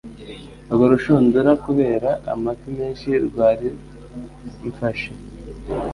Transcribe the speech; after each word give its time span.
urwo 0.69 0.85
rushundura 0.93 1.51
kubera 1.65 2.09
amafi 2.33 2.67
menshi 2.79 3.09
rwari 3.27 3.67
mfashe." 4.69 5.11